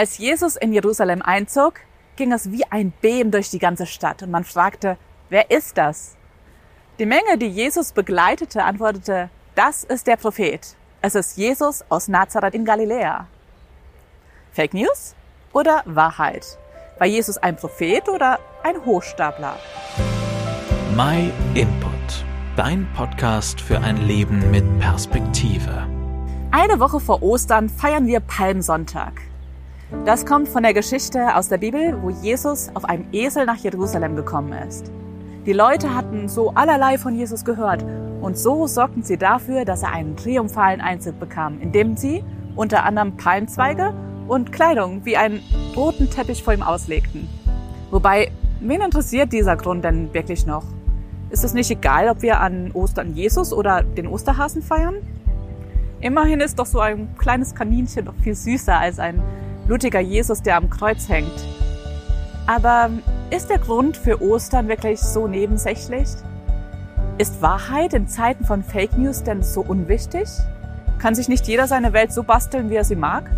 [0.00, 1.74] Als Jesus in Jerusalem einzog,
[2.16, 4.96] ging es wie ein Beben durch die ganze Stadt und man fragte,
[5.28, 6.16] wer ist das?
[6.98, 10.74] Die Menge, die Jesus begleitete, antwortete, das ist der Prophet.
[11.02, 13.26] Es ist Jesus aus Nazareth in Galiläa.
[14.52, 15.14] Fake News
[15.52, 16.46] oder Wahrheit?
[16.96, 19.58] War Jesus ein Prophet oder ein Hochstapler?
[20.96, 22.24] My Input,
[22.56, 25.86] dein Podcast für ein Leben mit Perspektive.
[26.52, 29.29] Eine Woche vor Ostern feiern wir Palmsonntag.
[30.04, 34.14] Das kommt von der Geschichte aus der Bibel, wo Jesus auf einem Esel nach Jerusalem
[34.14, 34.90] gekommen ist.
[35.46, 37.84] Die Leute hatten so allerlei von Jesus gehört
[38.20, 42.22] und so sorgten sie dafür, dass er einen triumphalen Einzug bekam, indem sie
[42.54, 43.92] unter anderem Palmzweige
[44.28, 45.42] und Kleidung wie einen
[45.76, 47.28] roten Teppich vor ihm auslegten.
[47.90, 50.64] Wobei, wen interessiert dieser Grund denn wirklich noch?
[51.30, 54.96] Ist es nicht egal, ob wir an Ostern Jesus oder den Osterhasen feiern?
[56.00, 59.20] Immerhin ist doch so ein kleines Kaninchen doch viel süßer als ein
[59.70, 61.30] blutiger Jesus, der am Kreuz hängt.
[62.48, 62.90] Aber
[63.30, 66.08] ist der Grund für Ostern wirklich so nebensächlich?
[67.18, 70.28] Ist Wahrheit in Zeiten von Fake News denn so unwichtig?
[70.98, 73.30] Kann sich nicht jeder seine Welt so basteln, wie er sie mag?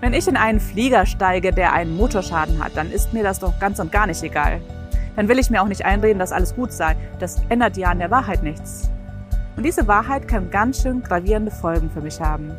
[0.00, 3.56] Wenn ich in einen Flieger steige, der einen Motorschaden hat, dann ist mir das doch
[3.60, 4.60] ganz und gar nicht egal.
[5.14, 6.96] Dann will ich mir auch nicht einreden, dass alles gut sei.
[7.20, 8.90] Das ändert ja an der Wahrheit nichts.
[9.54, 12.50] Und diese Wahrheit kann ganz schön gravierende Folgen für mich haben.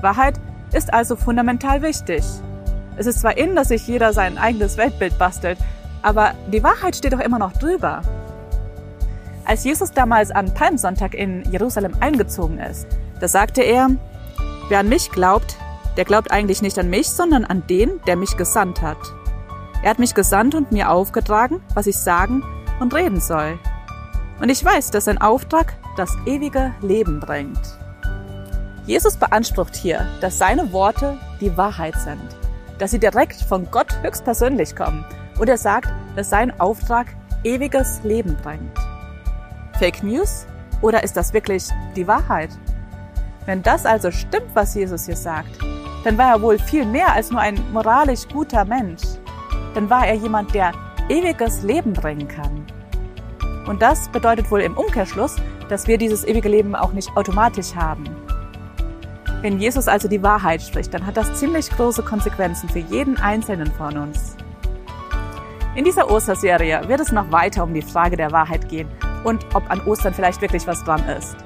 [0.00, 0.38] Wahrheit
[0.72, 2.24] ist also fundamental wichtig.
[2.96, 5.58] Es ist zwar in, dass sich jeder sein eigenes Weltbild bastelt,
[6.02, 8.02] aber die Wahrheit steht doch immer noch drüber.
[9.44, 12.86] Als Jesus damals an Palmsonntag in Jerusalem eingezogen ist,
[13.20, 13.90] da sagte er,
[14.68, 15.56] wer an mich glaubt,
[15.96, 18.98] der glaubt eigentlich nicht an mich, sondern an den, der mich gesandt hat.
[19.82, 22.44] Er hat mich gesandt und mir aufgetragen, was ich sagen
[22.80, 23.58] und reden soll.
[24.40, 27.79] Und ich weiß, dass sein Auftrag das ewige Leben bringt.
[28.86, 32.20] Jesus beansprucht hier, dass seine Worte die Wahrheit sind,
[32.78, 35.04] dass sie direkt von Gott höchstpersönlich kommen
[35.38, 37.06] und er sagt, dass sein Auftrag
[37.44, 38.78] ewiges Leben bringt.
[39.78, 40.46] Fake News
[40.82, 42.50] oder ist das wirklich die Wahrheit?
[43.46, 45.58] Wenn das also stimmt, was Jesus hier sagt,
[46.04, 49.02] dann war er wohl viel mehr als nur ein moralisch guter Mensch.
[49.74, 50.72] Dann war er jemand, der
[51.08, 52.66] ewiges Leben bringen kann.
[53.66, 55.36] Und das bedeutet wohl im Umkehrschluss,
[55.68, 58.04] dass wir dieses ewige Leben auch nicht automatisch haben.
[59.42, 63.72] Wenn Jesus also die Wahrheit spricht, dann hat das ziemlich große Konsequenzen für jeden Einzelnen
[63.72, 64.36] von uns.
[65.74, 68.88] In dieser Osterserie wird es noch weiter um die Frage der Wahrheit gehen
[69.24, 71.36] und ob an Ostern vielleicht wirklich was dran ist.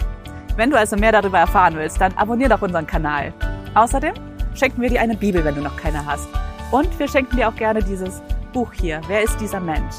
[0.56, 3.32] Wenn du also mehr darüber erfahren willst, dann abonniere doch unseren Kanal.
[3.74, 4.14] Außerdem
[4.54, 6.28] schenken wir dir eine Bibel, wenn du noch keine hast.
[6.72, 8.22] Und wir schenken dir auch gerne dieses
[8.52, 9.00] Buch hier.
[9.06, 9.94] Wer ist dieser Mensch?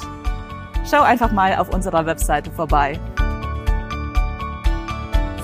[0.90, 3.00] Schau einfach mal auf unserer Webseite vorbei.